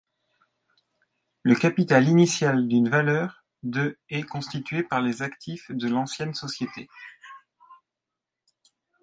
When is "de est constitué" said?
3.61-4.81